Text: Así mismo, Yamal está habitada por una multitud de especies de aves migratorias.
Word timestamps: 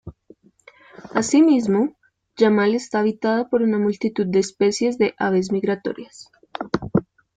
Así 1.13 1.43
mismo, 1.43 1.95
Yamal 2.35 2.73
está 2.73 3.01
habitada 3.01 3.47
por 3.49 3.61
una 3.61 3.77
multitud 3.77 4.25
de 4.25 4.39
especies 4.39 4.97
de 4.97 5.13
aves 5.19 5.51
migratorias. 5.51 6.31